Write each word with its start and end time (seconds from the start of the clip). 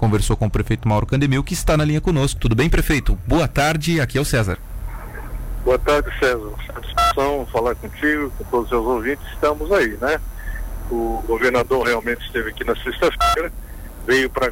conversou 0.00 0.34
com 0.34 0.46
o 0.46 0.50
prefeito 0.50 0.88
Mauro 0.88 1.04
Candemil, 1.04 1.44
que 1.44 1.52
está 1.52 1.76
na 1.76 1.84
linha 1.84 2.00
conosco. 2.00 2.40
Tudo 2.40 2.54
bem, 2.54 2.70
prefeito? 2.70 3.18
Boa 3.26 3.46
tarde, 3.46 4.00
aqui 4.00 4.16
é 4.16 4.20
o 4.20 4.24
César. 4.24 4.56
Boa 5.62 5.78
tarde, 5.78 6.10
César. 6.18 6.52
Satisfação 6.66 7.46
falar 7.52 7.74
contigo, 7.74 8.32
com 8.38 8.44
todos 8.44 8.64
os 8.64 8.70
seus 8.70 8.86
ouvintes. 8.86 9.26
Estamos 9.30 9.70
aí, 9.70 9.98
né? 10.00 10.18
O 10.90 11.22
governador 11.26 11.86
realmente 11.86 12.24
esteve 12.24 12.48
aqui 12.48 12.64
na 12.64 12.74
sexta-feira, 12.76 13.52
veio 14.06 14.30
para 14.30 14.50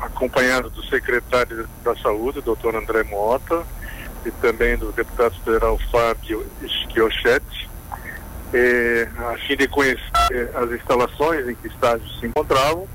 acompanhado 0.00 0.68
do 0.68 0.84
secretário 0.84 1.68
da 1.84 1.94
Saúde, 1.94 2.40
doutor 2.40 2.74
André 2.74 3.04
Mota, 3.04 3.62
e 4.26 4.32
também 4.32 4.76
do 4.76 4.90
deputado 4.90 5.34
federal 5.44 5.78
Fábio 5.92 6.44
Schiochetti, 6.66 7.70
eh, 8.52 9.08
a 9.16 9.38
fim 9.46 9.56
de 9.56 9.68
conhecer 9.68 10.50
as 10.56 10.72
instalações 10.72 11.48
em 11.48 11.54
que 11.54 11.68
estágios 11.68 12.18
se 12.18 12.26
encontravam 12.26 12.88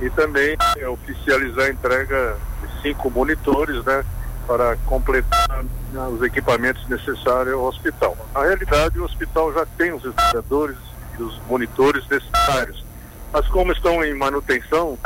e 0.00 0.10
também 0.10 0.56
eh, 0.76 0.88
oficializar 0.88 1.66
a 1.66 1.70
entrega 1.70 2.36
de 2.62 2.82
cinco 2.82 3.10
monitores, 3.10 3.84
né, 3.84 4.04
para 4.46 4.76
completar 4.86 5.64
os 6.12 6.22
equipamentos 6.22 6.86
necessários 6.88 7.54
ao 7.54 7.64
hospital. 7.64 8.16
Na 8.34 8.42
realidade, 8.42 8.98
o 8.98 9.04
hospital 9.04 9.52
já 9.52 9.66
tem 9.76 9.92
os 9.92 10.04
respiradores 10.04 10.76
e 11.18 11.22
os 11.22 11.40
monitores 11.48 12.06
necessários, 12.08 12.84
mas 13.32 13.46
como 13.48 13.72
estão 13.72 14.04
em 14.04 14.14
manutenção, 14.14 14.98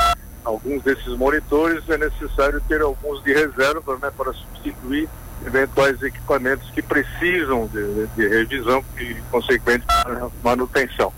alguns 0.43 0.83
desses 0.83 1.15
monitores 1.17 1.87
é 1.89 1.97
necessário 1.97 2.61
ter 2.67 2.81
alguns 2.81 3.23
de 3.23 3.33
reserva, 3.33 3.97
né, 4.01 4.11
para 4.15 4.33
substituir 4.33 5.09
eventuais 5.45 6.01
equipamentos 6.03 6.69
que 6.69 6.81
precisam 6.81 7.67
de, 7.67 8.07
de 8.15 8.27
revisão 8.27 8.83
e, 8.99 9.15
consequente, 9.31 9.85
manutenção. 10.43 11.11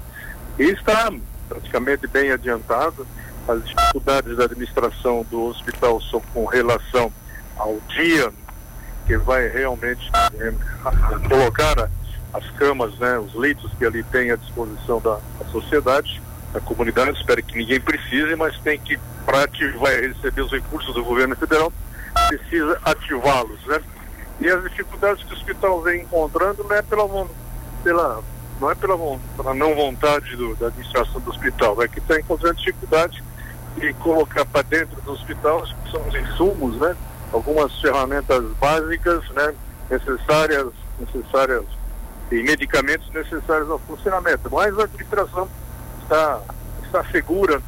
E 0.57 0.63
está 0.63 1.11
praticamente 1.49 2.07
bem 2.07 2.31
adiantado. 2.31 3.05
As 3.47 3.63
dificuldades 3.65 4.37
da 4.37 4.45
administração 4.45 5.25
do 5.29 5.47
hospital 5.47 6.01
são 6.01 6.21
com 6.33 6.45
relação 6.45 7.11
ao 7.57 7.77
dia 7.89 8.31
que 9.05 9.17
vai 9.17 9.47
realmente 9.47 10.09
é, 10.39 10.53
colocar 11.27 11.89
as 12.33 12.49
camas, 12.51 12.97
né, 12.97 13.19
os 13.19 13.33
leitos 13.35 13.71
que 13.77 13.85
ali 13.85 14.01
tem 14.03 14.31
à 14.31 14.35
disposição 14.35 14.99
da, 15.01 15.19
da 15.39 15.45
sociedade, 15.51 16.21
da 16.53 16.59
comunidade. 16.61 17.19
Espero 17.19 17.43
que 17.43 17.57
ninguém 17.57 17.79
precise, 17.79 18.35
mas 18.35 18.57
tem 18.59 18.79
que, 18.79 18.97
para 19.25 19.43
ativar 19.43 19.91
receber 19.91 20.41
os 20.41 20.51
recursos 20.51 20.93
do 20.93 21.03
governo 21.03 21.35
federal, 21.35 21.71
precisa 22.29 22.79
ativá-los, 22.83 23.59
né? 23.67 23.81
E 24.39 24.49
as 24.49 24.63
dificuldades 24.63 25.23
que 25.23 25.33
o 25.33 25.37
hospital 25.37 25.81
vem 25.81 26.01
encontrando 26.01 26.63
não 26.63 26.75
é 26.75 26.81
pela, 26.81 27.27
pela 27.83 28.23
não 28.59 28.71
é 28.71 28.75
pela, 28.75 28.97
pela 29.35 29.53
não 29.53 29.75
vontade 29.75 30.35
do, 30.35 30.55
da 30.55 30.67
administração 30.67 31.19
do 31.21 31.29
hospital, 31.29 31.81
é 31.83 31.87
que 31.87 31.99
está 31.99 32.19
encontrando 32.19 32.55
dificuldade 32.55 33.23
de 33.77 33.93
colocar 33.95 34.45
para 34.45 34.61
dentro 34.63 34.99
do 35.01 35.11
hospital 35.11 35.65
são 35.91 36.07
os 36.07 36.15
insumos, 36.15 36.77
né? 36.77 36.95
Algumas 37.31 37.73
ferramentas 37.81 38.43
básicas, 38.59 39.23
né? 39.31 39.53
Necessárias, 39.89 40.67
necessárias 40.99 41.63
e 42.31 42.43
medicamentos 42.43 43.09
necessários 43.13 43.69
ao 43.69 43.79
funcionamento. 43.79 44.49
Mas 44.51 44.77
a 44.77 44.83
administração 44.83 45.47
está, 46.01 46.41
está 46.83 47.03
segura 47.05 47.61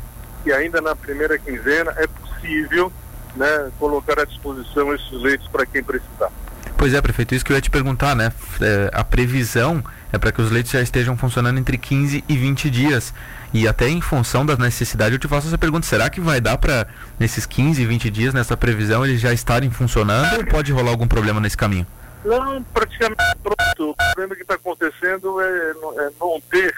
que 0.43 0.51
ainda 0.51 0.81
na 0.81 0.95
primeira 0.95 1.37
quinzena 1.37 1.93
é 1.97 2.07
possível 2.07 2.91
né, 3.35 3.71
colocar 3.79 4.19
à 4.19 4.25
disposição 4.25 4.93
esses 4.93 5.11
leitos 5.11 5.47
para 5.47 5.65
quem 5.65 5.83
precisar. 5.83 6.31
Pois 6.77 6.93
é, 6.93 7.01
prefeito, 7.01 7.33
isso 7.33 7.43
que 7.43 7.51
eu 7.51 7.55
ia 7.55 7.61
te 7.61 7.69
perguntar, 7.69 8.15
né? 8.15 8.31
É, 8.61 8.89
a 8.93 9.03
previsão 9.03 9.83
é 10.11 10.17
para 10.17 10.31
que 10.31 10.41
os 10.41 10.51
leitos 10.51 10.71
já 10.71 10.81
estejam 10.81 11.17
funcionando 11.17 11.57
entre 11.57 11.77
15 11.77 12.23
e 12.27 12.37
20 12.37 12.69
dias. 12.69 13.13
E 13.55 13.69
até 13.69 13.87
em 13.87 14.01
função 14.01 14.45
da 14.45 14.57
necessidade, 14.57 15.15
eu 15.15 15.19
te 15.19 15.29
faço 15.29 15.47
essa 15.47 15.57
pergunta: 15.57 15.87
será 15.87 16.09
que 16.09 16.19
vai 16.19 16.41
dar 16.41 16.57
para, 16.57 16.89
nesses 17.17 17.45
15 17.45 17.81
e 17.81 17.85
20 17.85 18.09
dias, 18.09 18.33
nessa 18.33 18.57
previsão, 18.57 19.05
eles 19.05 19.21
já 19.21 19.31
estarem 19.31 19.71
funcionando 19.71 20.39
ou 20.39 20.45
pode 20.47 20.73
rolar 20.73 20.91
algum 20.91 21.07
problema 21.07 21.39
nesse 21.39 21.55
caminho? 21.55 21.87
Não, 22.25 22.61
praticamente 22.61 23.17
pronto. 23.41 23.91
O 23.91 23.95
problema 23.95 24.35
que 24.35 24.41
está 24.41 24.55
acontecendo 24.55 25.39
é, 25.39 25.71
é, 25.71 26.11
não 26.19 26.41
ter 26.51 26.75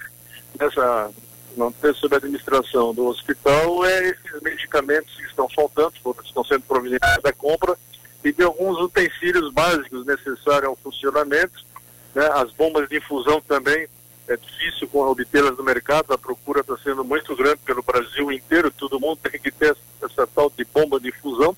essa 0.60 1.10
não 1.58 1.72
ter 1.72 1.96
sob 1.96 2.16
administração 2.16 2.94
do 2.94 3.08
hospital 3.08 3.84
é 3.84 4.10
esses 4.10 4.40
medicamentos 4.44 5.16
que 5.16 5.24
estão 5.24 5.50
faltando, 5.50 5.94
que 5.94 6.28
estão 6.28 6.44
sendo 6.44 6.62
providenciados 6.62 7.24
da 7.24 7.34
compra 7.34 7.76
e 8.24 8.32
de 8.32 8.44
alguns 8.44 8.78
utensílios 8.80 9.52
básicos 9.52 10.06
necessários 10.06 10.66
ao 10.66 10.76
funcionamento. 10.76 11.66
Né? 12.14 12.30
As 12.36 12.52
bombas 12.52 12.88
de 12.88 12.98
infusão 12.98 13.42
também 13.42 13.88
é 14.28 14.36
difícil 14.36 14.90
obtê-las 14.94 15.58
no 15.58 15.64
mercado, 15.64 16.14
a 16.14 16.18
procura 16.18 16.62
está 16.62 16.78
sendo 16.78 17.04
muito 17.04 17.36
grande 17.36 17.60
pelo 17.66 17.82
Brasil 17.82 18.32
inteiro, 18.32 18.72
todo 18.72 19.00
mundo 19.00 19.20
tem 19.24 19.40
que 19.40 19.52
ter 19.52 19.76
essa 20.02 20.28
tal 20.28 20.52
de 20.56 20.66
bomba 20.66 21.00
de 21.00 21.10
infusão. 21.10 21.56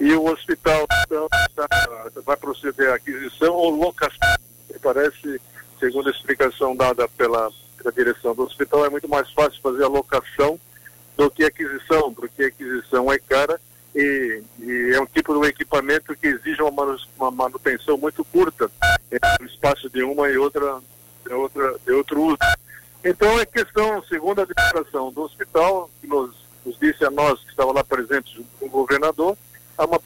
E 0.00 0.12
o 0.14 0.26
hospital 0.26 0.86
então, 1.04 1.28
tá, 1.54 1.68
vai 2.24 2.36
proceder 2.36 2.90
à 2.90 2.94
aquisição 2.94 3.54
ou 3.54 3.70
locação. 3.70 4.18
Parece, 4.82 5.40
segundo 5.78 6.08
a 6.08 6.12
explicação 6.12 6.74
dada 6.74 7.06
pela, 7.08 7.50
pela 7.76 7.92
direção 7.92 8.34
do 8.34 8.42
hospital, 8.42 8.86
é 8.86 8.88
muito 8.88 9.08
mais 9.08 9.30
fácil 9.30 9.60
fazer 9.60 9.84
a 9.84 9.88
locação 9.88 10.58
do 11.16 11.30
que 11.30 11.44
aquisição, 11.44 12.14
porque 12.14 12.44
aquisição 12.44 13.12
é 13.12 13.18
cara 13.18 13.60
e, 13.94 14.42
e, 14.60 14.92
é 14.94 15.00
um 15.00 15.06
tipo 15.06 15.38
de 15.38 15.48
equipamento 15.48 16.16
que 16.16 16.28
exige 16.28 16.62
uma, 16.62 16.70
manu, 16.70 16.96
uma 17.18 17.30
manutenção 17.30 17.98
muito 17.98 18.24
curta, 18.24 18.70
no 19.38 19.46
espaço 19.46 19.90
de 19.90 20.02
uma 20.02 20.30
e 20.30 20.38
outra, 20.38 20.80
de, 21.30 21.34
outra, 21.34 21.78
de 21.86 21.92
outro 21.92 22.22
uso. 22.22 22.38
Então 23.04 23.38
é 23.38 23.46
questão, 23.46 24.02
segundo 24.04 24.40
a 24.40 24.42
administração 24.42 25.12
do 25.12 25.22
hospital, 25.22 25.88
que 26.00 26.06
nos, 26.06 26.34
nos 26.66 26.78
disse 26.78 27.04
a 27.04 27.10
nós 27.10 27.40
que 27.40 27.50
estava 27.50 27.72
lá 27.72 27.84
presentes 27.84 28.32
junto 28.32 28.48
com 28.58 28.66
o 28.66 28.70
governador, 28.70 29.36
há 29.78 29.84
uma 29.84 30.00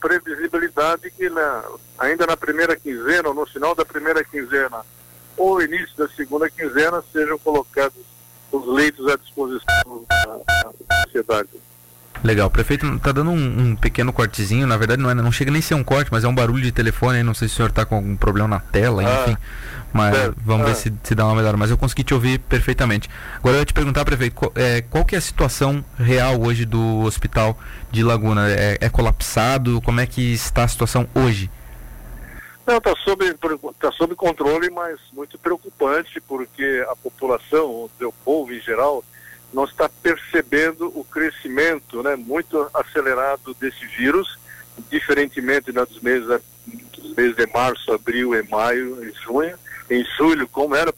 previsibilidade 0.00 1.10
que 1.12 1.30
na, 1.30 1.64
ainda 1.98 2.26
na 2.26 2.36
primeira 2.36 2.76
quinzena, 2.76 3.28
ou 3.28 3.34
no 3.34 3.46
final 3.46 3.74
da 3.74 3.84
primeira 3.84 4.24
quinzena, 4.24 4.84
ou 5.36 5.62
início 5.62 5.96
da 5.96 6.08
segunda 6.08 6.50
quinzena, 6.50 7.02
sejam 7.12 7.38
colocados 7.38 8.04
os 8.52 8.66
leitos 8.66 9.06
à 9.08 9.16
disposição 9.16 10.04
da 10.08 10.72
sociedade. 11.04 11.48
Legal, 12.22 12.48
o 12.48 12.50
prefeito 12.50 12.86
está 12.86 13.12
dando 13.12 13.30
um, 13.30 13.60
um, 13.70 13.76
pequeno 13.76 14.12
cortezinho, 14.12 14.66
na 14.66 14.76
verdade 14.76 15.02
não, 15.02 15.10
é, 15.10 15.14
não 15.14 15.32
chega 15.32 15.50
nem 15.50 15.60
a 15.60 15.62
ser 15.62 15.74
um 15.74 15.82
corte, 15.82 16.10
mas 16.12 16.22
é 16.22 16.28
um 16.28 16.34
barulho 16.34 16.62
de 16.62 16.70
telefone 16.70 17.18
aí, 17.18 17.22
não 17.22 17.32
sei 17.32 17.48
se 17.48 17.54
o 17.54 17.56
senhor 17.56 17.70
está 17.70 17.86
com 17.86 17.94
algum 17.96 18.14
problema 18.14 18.46
na 18.46 18.60
tela, 18.60 19.02
ah, 19.02 19.22
enfim. 19.22 19.36
Mas 19.92 20.16
é, 20.16 20.32
vamos 20.44 20.66
ver 20.66 20.76
se, 20.76 20.92
se 21.02 21.14
dá 21.14 21.26
uma 21.26 21.34
melhor. 21.34 21.56
Mas 21.56 21.70
eu 21.70 21.78
consegui 21.78 22.04
te 22.04 22.14
ouvir 22.14 22.38
perfeitamente. 22.38 23.08
Agora 23.38 23.56
eu 23.56 23.60
ia 23.60 23.66
te 23.66 23.72
perguntar, 23.72 24.04
prefeito, 24.04 24.34
qual, 24.34 24.52
é, 24.54 24.82
qual 24.82 25.04
que 25.04 25.14
é 25.14 25.18
a 25.18 25.20
situação 25.20 25.84
real 25.98 26.40
hoje 26.40 26.64
do 26.64 27.00
hospital 27.00 27.58
de 27.90 28.02
Laguna? 28.02 28.48
É, 28.48 28.78
é 28.80 28.88
colapsado? 28.88 29.80
Como 29.80 30.00
é 30.00 30.06
que 30.06 30.32
está 30.32 30.64
a 30.64 30.68
situação 30.68 31.08
hoje? 31.14 31.50
Não, 32.66 32.76
está 32.76 32.94
sob, 33.04 33.34
tá 33.80 33.90
sob 33.92 34.14
controle, 34.14 34.70
mas 34.70 35.00
muito 35.12 35.36
preocupante, 35.38 36.20
porque 36.20 36.86
a 36.88 36.94
população, 36.94 37.90
o 38.00 38.14
povo 38.24 38.52
em 38.52 38.60
geral, 38.60 39.02
não 39.52 39.64
está 39.64 39.88
percebendo 39.88 40.86
o 40.98 41.04
crescimento 41.04 42.02
né, 42.02 42.16
muito 42.16 42.68
acelerado 42.72 43.54
desse 43.54 43.84
vírus, 43.86 44.38
diferentemente 44.90 45.72
dos 45.72 46.00
meses, 46.00 46.40
dos 46.66 47.14
meses 47.14 47.36
de 47.36 47.46
março, 47.46 47.92
abril 47.92 48.34
e 48.34 48.42
maio 48.48 49.04
e 49.04 49.12
junho. 49.24 49.58
Em 49.90 50.04
julho, 50.16 50.46
como 50.48 50.74
era 50.74 50.94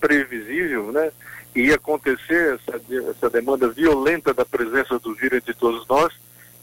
previsível, 0.00 0.92
né, 0.92 1.10
ia 1.54 1.74
acontecer 1.74 2.58
essa, 2.60 2.80
essa 3.10 3.30
demanda 3.30 3.68
violenta 3.68 4.32
da 4.32 4.44
presença 4.44 4.98
do 4.98 5.14
vírus 5.14 5.38
entre 5.38 5.54
todos 5.54 5.86
nós, 5.86 6.12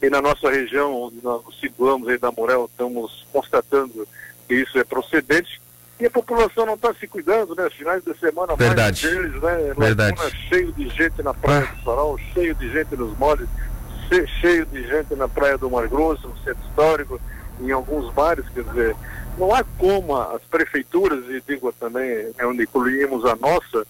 e 0.02 0.08
na 0.08 0.22
nossa 0.22 0.50
região, 0.50 0.94
onde 0.94 1.22
nós 1.22 1.42
situamos 1.60 2.08
aí 2.08 2.16
da 2.16 2.32
Morel, 2.32 2.68
estamos 2.70 3.26
constatando 3.30 4.08
que 4.48 4.54
isso 4.54 4.78
é 4.78 4.84
procedente, 4.84 5.60
e 6.00 6.06
a 6.06 6.10
população 6.10 6.64
não 6.64 6.74
está 6.74 6.94
se 6.94 7.06
cuidando, 7.06 7.54
né? 7.54 7.68
Finais 7.70 8.02
de 8.02 8.16
semana, 8.18 8.56
Verdade. 8.56 9.06
mais 9.06 9.16
deles, 9.16 9.42
né? 9.42 9.74
Verdade. 9.76 10.18
cheio 10.48 10.72
de 10.72 10.88
gente 10.88 11.22
na 11.22 11.34
praia 11.34 11.68
ah. 11.70 11.74
do 11.74 11.84
Sarau, 11.84 12.18
cheio 12.32 12.54
de 12.54 12.72
gente 12.72 12.96
nos 12.96 13.16
moles, 13.18 13.48
cheio 14.40 14.64
de 14.66 14.82
gente 14.86 15.14
na 15.14 15.28
praia 15.28 15.58
do 15.58 15.70
Mar 15.70 15.86
Grosso, 15.88 16.26
no 16.28 16.36
centro 16.38 16.62
histórico, 16.68 17.20
em 17.60 17.70
alguns 17.70 18.12
bares, 18.14 18.48
quer 18.48 18.64
dizer, 18.64 18.96
não 19.36 19.54
há 19.54 19.62
como 19.78 20.16
as 20.16 20.42
prefeituras, 20.42 21.24
e 21.28 21.42
digo 21.46 21.72
também, 21.72 22.32
é 22.36 22.46
onde 22.46 22.62
incluímos 22.62 23.24
a 23.26 23.36
nossa, 23.36 23.86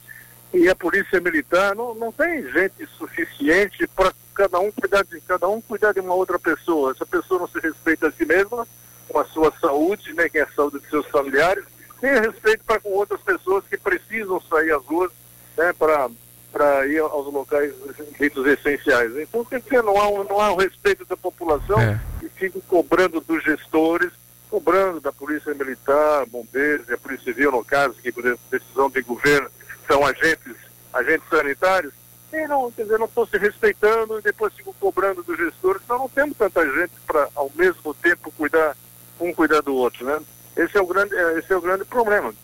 e 0.52 0.68
a 0.68 0.74
polícia 0.74 1.20
militar, 1.20 1.76
não, 1.76 1.94
não 1.94 2.10
tem 2.10 2.42
gente 2.50 2.86
suficiente 2.98 3.86
para 3.94 4.12
cada 4.34 4.58
um 4.58 4.72
cuidar 4.72 5.04
de 5.04 5.20
cada 5.20 5.48
um 5.48 5.60
cuidar 5.60 5.92
de 5.92 6.00
uma 6.00 6.14
outra 6.14 6.38
pessoa. 6.40 6.90
Essa 6.90 7.06
pessoa 7.06 7.40
não 7.40 7.48
se 7.48 7.60
respeita 7.60 8.08
a 8.08 8.12
si 8.12 8.24
mesma, 8.24 8.66
com 9.08 9.18
a 9.18 9.24
sua 9.26 9.52
saúde, 9.60 10.12
né, 10.12 10.28
que 10.28 10.38
é 10.38 10.42
a 10.42 10.48
saúde 10.48 10.78
dos 10.78 10.88
seus 10.88 11.06
familiares, 11.06 11.64
tenha 12.00 12.20
respeito 12.20 12.64
para 12.64 12.80
com 12.80 12.90
outras 12.90 13.20
pessoas 13.20 13.64
que 13.68 13.76
precisam 13.76 14.40
sair 14.42 14.72
às 14.72 14.84
ruas 14.84 15.10
né, 15.56 15.72
para 15.72 16.86
ir 16.86 16.98
aos 17.00 17.32
locais 17.32 17.72
ditos 18.18 18.46
essenciais. 18.46 19.16
Então, 19.16 19.44
tem 19.44 19.60
que 19.60 19.80
não 19.82 19.96
há, 20.00 20.24
não 20.24 20.40
há 20.40 20.52
um 20.52 20.56
respeito 20.56 21.04
da 21.04 21.16
população 21.16 21.78
é. 21.80 22.00
e 22.22 22.28
fica 22.28 22.58
cobrando 22.66 23.20
dos 23.20 23.42
gestores, 23.44 24.10
cobrando 24.48 25.00
da 25.00 25.12
Polícia 25.12 25.54
Militar, 25.54 26.26
Bombeiros 26.26 26.88
e 26.88 26.94
a 26.94 26.98
Polícia 26.98 27.32
Civil, 27.32 27.52
no 27.52 27.64
caso, 27.64 27.94
que 27.94 28.10
por 28.10 28.24
decisão 28.50 28.90
de 28.90 29.02
governo 29.02 29.48
são 29.86 30.04
agentes, 30.04 30.56
agentes 30.92 31.28
sanitários, 31.28 31.92
e 32.32 32.46
não, 32.46 32.70
quer 32.70 32.84
dizer, 32.84 32.98
não 32.98 33.06
estão 33.06 33.26
se 33.26 33.36
respeitando 33.36 34.18
e 34.18 34.22
depois 34.22 34.54
ficam 34.54 34.72
cobrando 34.78 35.22
dos 35.22 35.36
gestores, 35.36 35.82
então 35.84 35.98
não 35.98 36.08
temos 36.08 36.36
tanta 36.36 36.64
gente 36.64 36.92
para 37.04 37.28
ao 37.34 37.50
mesmo 37.56 37.92
tempo 37.94 38.30
cuidar, 38.32 38.76
um 39.20 39.32
cuidar 39.32 39.60
do 39.62 39.74
outro, 39.74 40.04
né? 40.04 40.20
Esse 40.60 40.76
é 40.76 40.80
o 40.82 40.86
grande, 40.86 41.14
é, 41.16 41.38
esse 41.38 41.50
é 41.50 41.56
o 41.56 41.60
grande 41.60 41.86
problema. 41.86 42.34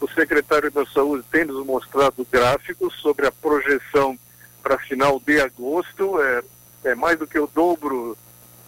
O 0.00 0.08
secretário 0.08 0.72
da 0.72 0.84
Saúde 0.86 1.24
tem 1.30 1.44
nos 1.44 1.64
mostrado 1.64 2.26
gráficos 2.30 2.94
sobre 3.00 3.28
a 3.28 3.32
projeção 3.32 4.18
para 4.60 4.76
final 4.76 5.20
de 5.24 5.40
agosto, 5.40 6.20
é, 6.20 6.42
é 6.84 6.94
mais 6.96 7.16
do 7.16 7.28
que 7.28 7.38
o 7.38 7.46
dobro, 7.46 8.18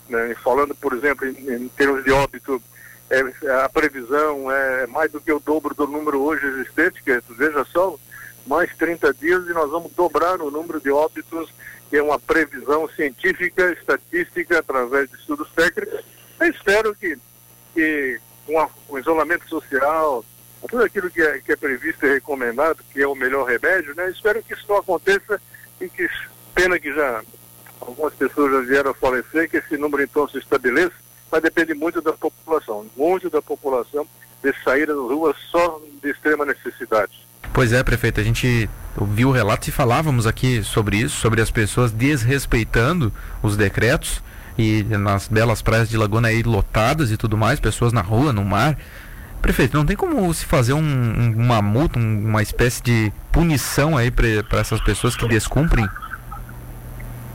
né? 0.08 0.36
falando, 0.42 0.72
por 0.76 0.92
exemplo, 0.92 1.26
em, 1.26 1.64
em 1.64 1.68
termos 1.68 2.04
de 2.04 2.12
óbito, 2.12 2.62
é, 3.10 3.20
a 3.64 3.68
previsão 3.68 4.50
é 4.50 4.86
mais 4.86 5.10
do 5.10 5.20
que 5.20 5.32
o 5.32 5.40
dobro 5.40 5.74
do 5.74 5.86
número 5.86 6.22
hoje 6.22 6.46
existente, 6.46 7.02
que 7.02 7.20
veja 7.30 7.64
só, 7.64 7.98
mais 8.46 8.74
30 8.76 9.12
dias 9.14 9.44
e 9.48 9.52
nós 9.52 9.70
vamos 9.70 9.92
dobrar 9.92 10.40
o 10.40 10.50
número 10.50 10.80
de 10.80 10.90
óbitos, 10.90 11.52
que 11.90 11.96
é 11.96 12.02
uma 12.02 12.20
previsão 12.20 12.88
científica, 12.88 13.72
estatística, 13.72 14.60
através 14.60 15.10
de 15.10 15.16
estudos 15.16 15.50
técnicos. 15.50 16.04
Eu 16.40 16.46
espero 16.46 16.94
que, 16.94 17.18
que 17.74 18.20
isolamento 19.02 19.48
social, 19.48 20.24
tudo 20.68 20.84
aquilo 20.84 21.10
que 21.10 21.20
é, 21.20 21.38
que 21.38 21.52
é 21.52 21.56
previsto 21.56 22.06
e 22.06 22.14
recomendado, 22.14 22.82
que 22.92 23.02
é 23.02 23.06
o 23.06 23.14
melhor 23.14 23.44
remédio, 23.44 23.94
né? 23.94 24.10
Espero 24.10 24.42
que 24.42 24.54
isso 24.54 24.64
não 24.68 24.78
aconteça 24.78 25.40
e 25.80 25.88
que, 25.88 26.08
pena 26.54 26.78
que 26.78 26.92
já 26.92 27.22
algumas 27.80 28.14
pessoas 28.14 28.52
já 28.52 28.60
vieram 28.60 28.90
a 28.92 28.94
falecer, 28.94 29.50
que 29.50 29.56
esse 29.56 29.76
número 29.76 30.02
então 30.02 30.28
se 30.28 30.38
estabeleça, 30.38 30.94
mas 31.30 31.42
depende 31.42 31.74
muito 31.74 32.00
da 32.00 32.12
população, 32.12 32.86
muito 32.96 33.28
da 33.28 33.42
população 33.42 34.06
de 34.42 34.52
sair 34.62 34.86
das 34.86 34.96
ruas 34.96 35.36
só 35.50 35.80
de 36.00 36.10
extrema 36.10 36.44
necessidade. 36.44 37.26
Pois 37.52 37.72
é, 37.72 37.82
prefeito, 37.82 38.20
a 38.20 38.24
gente 38.24 38.68
ouviu 38.96 39.28
o 39.28 39.32
relato 39.32 39.68
e 39.68 39.72
falávamos 39.72 40.26
aqui 40.26 40.62
sobre 40.62 40.96
isso, 40.96 41.20
sobre 41.20 41.40
as 41.40 41.50
pessoas 41.50 41.92
desrespeitando 41.92 43.12
os 43.42 43.56
decretos 43.56 44.22
e 44.58 44.82
nas 44.82 45.28
belas 45.28 45.62
praias 45.62 45.88
de 45.88 45.96
Laguna 45.96 46.28
aí 46.28 46.42
lotadas 46.42 47.10
e 47.10 47.16
tudo 47.16 47.36
mais, 47.36 47.60
pessoas 47.60 47.92
na 47.92 48.00
rua, 48.00 48.32
no 48.32 48.44
mar. 48.44 48.76
Prefeito, 49.40 49.76
não 49.76 49.84
tem 49.84 49.96
como 49.96 50.32
se 50.32 50.44
fazer 50.44 50.72
um, 50.72 51.32
uma 51.36 51.60
multa, 51.60 51.98
uma 51.98 52.42
espécie 52.42 52.82
de 52.82 53.12
punição 53.32 53.96
aí 53.96 54.10
para 54.10 54.60
essas 54.60 54.80
pessoas 54.80 55.16
que 55.16 55.26
descumprem 55.26 55.88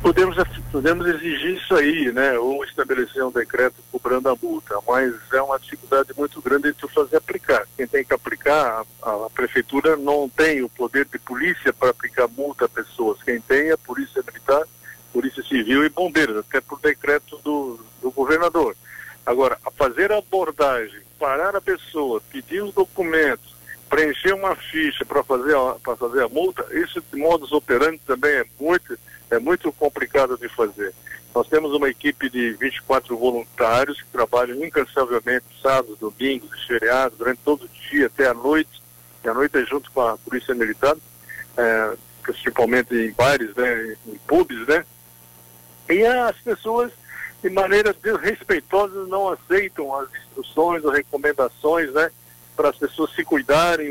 Podemos, 0.01 0.37
podemos 0.71 1.07
exigir 1.07 1.57
isso 1.57 1.75
aí, 1.75 2.11
né? 2.13 2.37
Ou 2.37 2.63
estabelecer 2.63 3.23
um 3.25 3.31
decreto 3.31 3.75
cobrando 3.91 4.29
a 4.29 4.35
multa, 4.41 4.75
mas 4.87 5.13
é 5.33 5.41
uma 5.41 5.59
dificuldade 5.59 6.13
muito 6.15 6.41
grande 6.41 6.71
de 6.71 6.73
tu 6.73 6.87
fazer 6.87 7.17
aplicar. 7.17 7.67
Quem 7.75 7.87
tem 7.87 8.05
que 8.05 8.13
aplicar, 8.13 8.85
a, 9.01 9.09
a 9.09 9.29
prefeitura 9.33 9.97
não 9.97 10.29
tem 10.29 10.61
o 10.63 10.69
poder 10.69 11.05
de 11.11 11.17
polícia 11.19 11.73
para 11.73 11.89
aplicar 11.89 12.27
multa 12.27 12.65
a 12.65 12.69
pessoas. 12.69 13.21
Quem 13.23 13.41
tem 13.41 13.69
é 13.69 13.73
a 13.73 13.77
polícia 13.77 14.23
militar, 14.25 14.63
polícia 15.07 15.43
civil 15.43 15.85
e 15.85 15.89
bombeiros, 15.89 16.37
até 16.37 16.61
por 16.61 16.79
decreto 16.79 17.37
do, 17.43 17.79
do 18.01 18.11
governador. 18.11 18.75
Agora, 19.25 19.57
a 19.65 19.71
fazer 19.71 20.11
a 20.11 20.17
abordagem, 20.17 21.01
parar 21.19 21.55
a 21.55 21.61
pessoa, 21.61 22.21
pedir 22.31 22.63
os 22.63 22.73
documentos, 22.73 23.55
preencher 23.89 24.33
uma 24.33 24.55
ficha 24.55 25.05
para 25.05 25.23
fazer, 25.23 25.55
a, 25.55 25.95
fazer 25.95 26.23
a 26.23 26.29
multa, 26.29 26.65
isso 26.73 27.03
de 27.11 27.19
modus 27.19 27.51
operandi 27.51 27.99
também 28.05 28.31
é 28.31 28.45
muito 28.59 28.97
é 29.29 29.39
muito 29.39 29.71
complicado 29.73 30.37
de 30.37 30.47
fazer. 30.47 30.93
Nós 31.35 31.47
temos 31.47 31.73
uma 31.73 31.89
equipe 31.89 32.29
de 32.29 32.53
24 32.53 33.15
voluntários 33.17 34.01
que 34.01 34.07
trabalham 34.07 34.63
incansavelmente 34.63 35.45
sábados, 35.61 35.99
domingos 35.99 36.63
feriados, 36.65 37.17
durante 37.17 37.41
todo 37.43 37.65
o 37.65 37.69
dia 37.89 38.07
até 38.07 38.27
a 38.27 38.33
noite, 38.33 38.81
e 39.23 39.29
a 39.29 39.33
noite 39.33 39.57
é 39.57 39.65
junto 39.65 39.91
com 39.91 40.01
a 40.01 40.17
Polícia 40.17 40.55
Militar, 40.55 40.95
é, 41.57 41.93
principalmente 42.23 42.95
em 42.95 43.11
bares, 43.11 43.53
né, 43.55 43.97
em 44.07 44.17
pubs, 44.25 44.65
né? 44.67 44.85
E 45.89 46.05
as 46.05 46.35
pessoas, 46.37 46.91
de 47.41 47.49
maneira 47.49 47.93
desrespeitosa, 47.93 49.05
não 49.05 49.29
aceitam 49.29 49.93
as 49.95 50.09
instruções 50.13 50.83
ou 50.83 50.91
recomendações, 50.91 51.91
né? 51.93 52.11
Para 52.55 52.69
as 52.69 52.77
pessoas 52.77 53.13
se 53.13 53.23
cuidarem, 53.23 53.89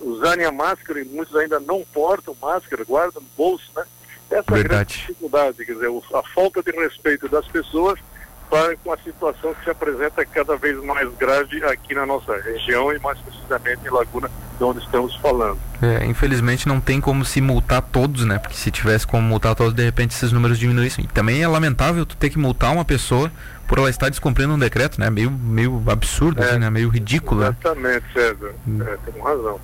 usarem 0.00 0.44
a 0.44 0.52
máscara, 0.52 1.00
e 1.00 1.04
muitos 1.04 1.36
ainda 1.36 1.60
não 1.60 1.84
portam 1.84 2.36
máscara, 2.40 2.84
guardam 2.84 3.22
no 3.22 3.28
bolso, 3.36 3.70
né? 3.76 3.84
Essa 4.30 4.52
Verdade. 4.52 4.56
é 4.56 4.64
a 4.64 4.68
grande 4.68 4.94
dificuldade, 4.98 5.64
quer 5.64 5.72
dizer, 5.72 5.90
a 6.14 6.22
falta 6.22 6.62
de 6.62 6.72
respeito 6.72 7.28
das 7.28 7.46
pessoas 7.46 7.98
para 8.48 8.76
com 8.76 8.92
a 8.92 8.98
situação 8.98 9.54
que 9.54 9.64
se 9.64 9.70
apresenta 9.70 10.24
cada 10.24 10.56
vez 10.56 10.82
mais 10.84 11.08
grave 11.16 11.62
aqui 11.64 11.94
na 11.94 12.06
nossa 12.06 12.36
região 12.40 12.92
e 12.92 12.98
mais 12.98 13.18
precisamente 13.18 13.86
em 13.86 13.90
Laguna, 13.90 14.30
de 14.58 14.64
onde 14.64 14.80
estamos 14.80 15.14
falando. 15.16 15.58
É, 15.82 16.04
infelizmente 16.06 16.66
não 16.66 16.80
tem 16.80 17.00
como 17.00 17.24
se 17.24 17.40
multar 17.40 17.82
todos, 17.82 18.24
né? 18.24 18.38
Porque 18.38 18.56
se 18.56 18.70
tivesse 18.70 19.06
como 19.06 19.22
multar 19.22 19.54
todos, 19.54 19.74
de 19.74 19.84
repente 19.84 20.14
esses 20.14 20.32
números 20.32 20.58
diminuíssem. 20.58 21.04
E 21.04 21.08
também 21.08 21.42
é 21.42 21.48
lamentável 21.48 22.06
tu 22.06 22.16
ter 22.16 22.30
que 22.30 22.38
multar 22.38 22.72
uma 22.72 22.84
pessoa 22.84 23.30
por 23.66 23.78
ela 23.78 23.90
estar 23.90 24.08
descumprindo 24.08 24.54
um 24.54 24.58
decreto, 24.58 25.00
né? 25.00 25.10
Meio, 25.10 25.30
meio 25.30 25.82
absurdo, 25.88 26.42
é, 26.42 26.50
assim, 26.50 26.58
né? 26.58 26.70
Meio 26.70 26.88
ridículo. 26.88 27.40
Né? 27.40 27.48
Exatamente, 27.48 28.04
César. 28.12 28.54
Hum. 28.66 28.78
É, 28.82 28.96
tem 29.10 29.22
razão. 29.22 29.60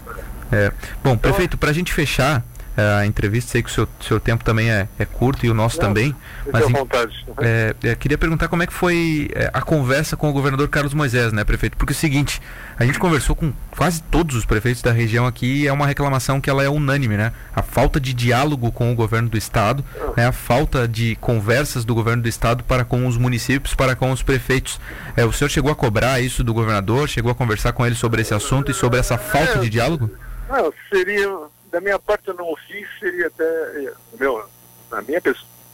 É. 0.51 0.71
Bom, 1.03 1.13
então, 1.13 1.17
prefeito, 1.17 1.57
para 1.57 1.71
a 1.71 1.73
gente 1.73 1.93
fechar, 1.93 2.45
a 2.77 3.07
entrevista. 3.07 3.53
Sei 3.53 3.63
que 3.63 3.71
o 3.71 3.73
seu, 3.73 3.89
seu 4.01 4.19
tempo 4.21 4.45
também 4.45 4.71
é, 4.71 4.89
é 4.99 5.05
curto 5.05 5.45
e 5.45 5.51
o 5.51 5.55
nosso 5.55 5.77
Não, 5.81 5.89
também. 5.89 6.15
Mas 6.51 6.71
vontade. 6.71 7.27
É, 7.41 7.75
é, 7.83 7.95
queria 7.95 8.19
perguntar 8.19 8.49
como 8.49 8.63
é 8.63 8.67
que 8.67 8.73
foi 8.73 9.31
é, 9.35 9.51
a 9.53 9.61
conversa 9.61 10.17
com 10.17 10.29
o 10.29 10.33
governador 10.33 10.69
Carlos 10.69 10.95
Moisés, 10.95 11.33
né, 11.33 11.45
prefeito? 11.45 11.77
Porque 11.77 11.93
é 11.93 11.97
o 11.97 11.99
seguinte, 11.99 12.41
a 12.79 12.85
gente 12.85 12.99
conversou 12.99 13.37
com 13.37 13.53
quase 13.71 14.03
todos 14.03 14.37
os 14.37 14.45
prefeitos 14.45 14.83
da 14.83 14.93
região 14.93 15.27
aqui 15.27 15.63
e 15.63 15.69
é 15.69 15.73
uma 15.73 15.87
reclamação 15.87 16.41
que 16.41 16.49
ela 16.49 16.63
é 16.63 16.69
unânime, 16.69 17.17
né? 17.17 17.33
A 17.55 17.63
falta 17.63 18.01
de 18.01 18.13
diálogo 18.13 18.73
com 18.73 18.91
o 18.91 18.95
governo 18.95 19.29
do 19.29 19.37
estado, 19.37 19.85
ah. 20.01 20.13
né? 20.17 20.27
a 20.27 20.33
falta 20.33 20.89
de 20.89 21.17
conversas 21.17 21.85
do 21.85 21.95
governo 21.95 22.23
do 22.23 22.29
estado 22.29 22.65
para 22.65 22.85
com 22.85 23.07
os 23.07 23.17
municípios, 23.17 23.75
para 23.75 23.95
com 23.95 24.11
os 24.11 24.23
prefeitos. 24.23 24.81
É, 25.17 25.25
o 25.25 25.33
senhor 25.33 25.51
chegou 25.51 25.71
a 25.71 25.75
cobrar 25.75 26.21
isso 26.21 26.43
do 26.43 26.55
governador? 26.55 27.09
Chegou 27.09 27.31
a 27.31 27.35
conversar 27.35 27.73
com 27.73 27.85
ele 27.85 27.95
sobre 27.95 28.23
esse 28.23 28.35
assunto 28.35 28.71
e 28.71 28.75
sobre 28.75 28.99
essa 28.99 29.19
falta 29.19 29.59
de 29.59 29.69
diálogo? 29.69 30.11
Não, 30.49 30.73
seria 30.91 31.52
da 31.73 31.81
minha 31.81 31.99
parte 31.99 32.29
eu 32.29 32.35
não 32.35 32.55
fiz, 32.69 32.87
seria 33.01 33.29
até, 33.29 33.45
eh, 33.45 33.95
meu, 34.21 34.47
na 34.91 35.01
minha, 35.01 35.21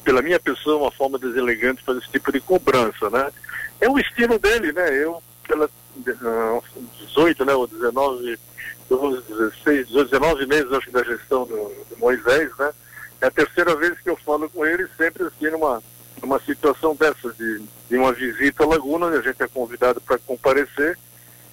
pela 0.05 0.23
minha 0.23 0.39
pessoa, 0.39 0.83
uma 0.83 0.93
forma 0.93 1.19
deselegante 1.19 1.83
fazer 1.83 1.99
esse 1.99 2.11
tipo 2.11 2.31
de 2.31 2.41
cobrança, 2.41 3.11
né? 3.11 3.31
É 3.81 3.91
o 3.91 3.99
estilo 3.99 4.39
dele, 4.39 4.73
né? 4.73 4.91
Eu, 4.97 5.21
pela 5.47 5.69
18, 5.97 7.45
né, 7.45 7.53
ou 7.53 7.67
19, 7.67 8.39
16, 8.89 9.89
19 9.89 10.47
meses, 10.47 10.73
acho 10.73 10.91
da 10.93 11.03
gestão 11.03 11.45
do, 11.45 11.55
do 11.91 11.99
Moisés, 11.99 12.51
né? 12.57 12.73
É 13.21 13.27
a 13.27 13.31
terceira 13.33 13.75
vez 13.75 13.99
que 14.01 14.09
eu 14.09 14.17
falo 14.17 14.49
com 14.49 14.65
ele, 14.65 14.87
sempre 14.97 15.25
assim, 15.25 15.51
numa, 15.51 15.83
numa 16.23 16.39
situação 16.41 16.95
dessa, 16.95 17.33
de, 17.33 17.65
de 17.91 17.97
uma 17.97 18.13
visita 18.13 18.63
à 18.63 18.67
Laguna, 18.69 19.09
a 19.09 19.21
gente 19.21 19.43
é 19.43 19.49
convidado 19.49 20.01
para 20.01 20.19
comparecer, 20.19 20.97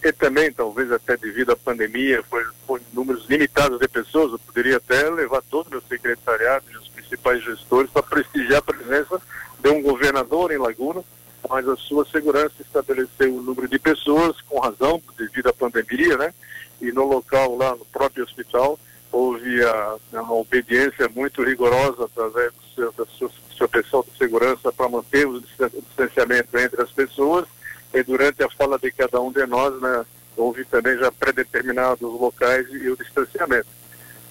e 0.06 0.12
também, 0.12 0.52
talvez 0.52 0.92
até 0.92 1.18
devido 1.18 1.52
à 1.52 1.56
pandemia, 1.56 2.22
foi, 2.30 2.46
foi 2.68 2.80
números 2.94 3.26
limitados 3.28 3.80
de 3.80 3.88
pessoas, 3.88 4.34
eu 4.34 4.38
poderia 4.38 4.78
até 4.78 5.10
levar 5.10 5.42
todo 5.50 5.66
o 5.66 5.72
meu 5.72 5.82
secretariado 5.82 6.64
e 6.72 6.78
os 6.78 6.88
principais 6.90 7.44
gestores 7.44 7.90
para 7.90 8.04
prestigiar 8.04 8.60
a 8.60 8.62
presença 8.62 9.20
de 9.60 9.70
um 9.70 9.82
governador 9.82 10.52
em 10.52 10.60
Laguna, 10.60 11.04
mas 11.50 11.68
a 11.68 11.76
sua 11.76 12.06
segurança 12.06 12.54
estabeleceu 12.60 13.36
o 13.36 13.42
número 13.42 13.68
de 13.68 13.80
pessoas, 13.80 14.40
com 14.42 14.60
razão, 14.60 15.02
devido 15.18 15.48
à 15.48 15.54
pandemia, 15.54 16.16
né? 16.18 16.32
E 16.80 16.92
no 16.92 17.06
local 17.06 17.56
lá, 17.56 17.72
no 17.72 17.86
próprio 17.86 18.26
hospital, 18.26 18.80
houve 19.12 19.64
a, 19.64 19.96
a 20.14 20.34
obediência 20.34 21.10
muito 21.10 21.44
rigorosa 21.44 22.06
através 22.06 22.54
seu, 22.76 22.92
do 22.92 23.32
seu 23.58 23.68
pessoal 23.68 24.06
de 24.08 24.16
segurança 24.20 24.72
para 24.72 24.88
manter 24.88 25.26
o 25.26 25.42
distanciamento 25.42 26.56
entre 26.60 26.80
as 26.80 26.92
pessoas 26.92 27.48
e 27.96 28.04
durante 28.04 28.44
a 28.44 28.50
fala 28.50 28.78
de 28.78 28.92
cada 28.92 29.22
um 29.22 29.32
de 29.32 29.46
nós, 29.46 29.82
né, 29.82 30.06
houve 30.36 30.66
também 30.66 30.98
já 30.98 31.10
predeterminados 31.12 32.02
locais 32.02 32.68
e 32.70 32.90
o 32.90 32.98
distanciamento. 32.98 33.68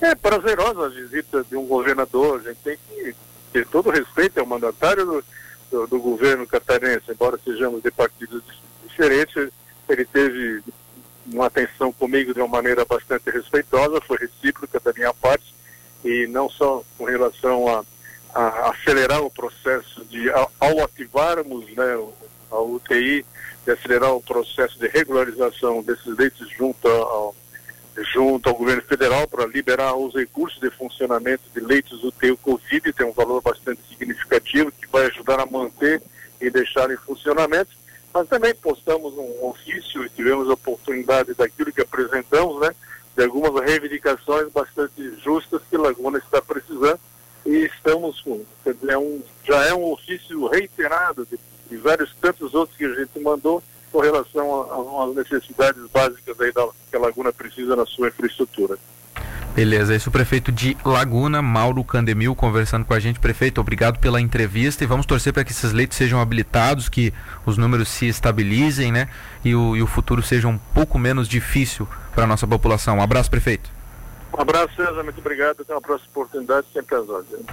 É 0.03 0.15
prazerosa 0.15 0.85
a 0.85 0.89
visita 0.91 1.43
de 1.49 1.57
um 1.57 1.67
governador, 1.67 2.41
a 2.41 2.49
gente 2.49 2.59
tem 2.63 2.77
que 2.77 3.17
ter 3.53 3.67
todo 3.67 3.89
respeito 3.89 4.39
ao 4.39 4.45
mandatário 4.45 5.07
do, 5.07 5.25
do, 5.71 5.87
do 5.87 5.99
governo 5.99 6.47
catarinense, 6.47 7.11
embora 7.11 7.41
sejamos 7.43 7.83
de 7.83 7.91
partidos 7.91 8.43
diferentes, 8.87 9.49
ele 9.89 10.05
teve 10.05 10.63
uma 11.33 11.47
atenção 11.47 11.91
comigo 11.91 12.35
de 12.35 12.41
uma 12.41 12.49
maneira 12.49 12.85
bastante 12.85 13.31
respeitosa, 13.31 13.99
foi 14.03 14.19
recíproca 14.19 14.79
da 14.79 14.93
minha 14.93 15.15
parte, 15.15 15.55
e 16.05 16.27
não 16.27 16.51
só 16.51 16.85
com 16.99 17.05
relação 17.05 17.67
a, 17.67 17.83
a 18.35 18.71
acelerar 18.71 19.23
o 19.23 19.31
processo 19.31 20.05
de, 20.05 20.31
ao, 20.31 20.53
ao 20.61 20.85
ativarmos 20.85 21.65
né, 21.75 22.07
a 22.51 22.61
UTI 22.61 23.25
de 23.65 23.73
acelerar 23.73 24.15
o 24.15 24.23
processo 24.23 24.79
de 24.79 24.89
regularização 24.89 25.83
desses 25.83 26.17
leitos 26.17 26.49
junto 26.51 26.87
ao, 26.87 27.35
junto 28.13 28.49
ao 28.49 28.55
governo 28.55 28.83
federal 28.83 29.27
para 29.27 29.47
liberar 29.47 29.95
os 29.95 30.15
recursos 30.15 30.61
de 30.61 30.71
funcionamento 30.71 31.43
de 31.55 31.61
leitos 31.61 32.05
UTI 32.05 32.37
Covid, 32.37 32.93
tem 32.93 33.07
um 33.07 33.13
valor 33.13 33.41
bastante 33.41 33.81
significativo 33.89 34.71
que 34.73 34.87
vai 34.89 35.07
ajudar 35.07 35.41
a 35.41 35.47
manter 35.47 36.03
e 36.41 36.51
deixar 36.51 36.91
em 36.91 36.97
funcionamento. 36.97 37.71
Mas 38.13 38.29
também 38.29 38.55
postamos 38.55 39.15
um 39.15 39.47
ofício 39.47 40.05
e 40.05 40.11
tivemos 40.11 40.49
a 40.49 40.55
oportunidade 40.55 41.35
daquilo 41.35 41.73
que 41.73 41.81
apresentamos, 41.81 42.61
né, 42.61 42.71
de 43.17 43.25
algumas 43.25 43.65
reivindicações 43.65 44.53
bastante 44.53 45.19
justas 45.21 45.63
que 45.69 45.77
Laguna 45.77 46.19
está 46.19 46.41
precisando 46.41 47.01
é 49.65 49.75
um 49.75 49.93
ofício 49.93 50.47
reiterado 50.47 51.27
de, 51.27 51.39
de 51.75 51.83
vários 51.83 52.15
tantos 52.21 52.55
outros 52.55 52.77
que 52.77 52.85
a 52.85 52.95
gente 52.95 53.19
mandou 53.21 53.63
com 53.91 54.01
relação 54.01 55.03
às 55.03 55.15
necessidades 55.15 55.83
básicas 55.93 56.41
aí 56.41 56.53
da, 56.53 56.67
que 56.91 56.97
a 56.97 57.01
Laguna 57.01 57.33
precisa 57.33 57.77
na 57.77 57.87
sua 57.87 58.09
infraestrutura. 58.09 58.77
Beleza, 59.55 59.95
esse 59.95 60.09
é 60.09 60.11
o 60.11 60.13
prefeito 60.13 60.51
de 60.51 60.77
Laguna, 60.85 61.41
Mauro 61.41 61.85
Candemil, 61.85 62.35
conversando 62.35 62.85
com 62.85 62.93
a 62.93 62.99
gente. 62.99 63.21
Prefeito, 63.21 63.61
obrigado 63.61 64.01
pela 64.01 64.21
entrevista 64.21 64.83
e 64.83 64.87
vamos 64.87 65.07
torcer 65.07 65.33
para 65.33 65.45
que 65.45 65.53
esses 65.53 65.73
leitos 65.73 65.97
sejam 65.97 66.21
habilitados, 66.21 66.89
que 66.89 67.15
os 67.47 67.57
números 67.57 67.89
se 67.89 68.09
estabilizem, 68.09 68.91
né? 68.91 69.09
E 69.45 69.55
o, 69.55 69.77
e 69.77 69.83
o 69.83 69.87
futuro 69.87 70.23
seja 70.23 70.49
um 70.49 70.59
pouco 70.59 70.99
menos 70.99 71.29
difícil 71.29 71.89
para 72.13 72.25
a 72.25 72.27
nossa 72.27 72.49
população. 72.49 72.99
Um 72.99 73.03
abraço, 73.03 73.31
prefeito. 73.31 73.71
Um 74.37 74.43
abraço, 74.43 74.75
César, 74.75 75.05
muito 75.05 75.21
obrigado. 75.21 75.61
Até 75.61 75.73
uma 75.73 75.81
próxima 75.81 76.11
oportunidade, 76.11 76.67
sempre 76.73 76.97
às 76.97 77.09
ordens. 77.09 77.47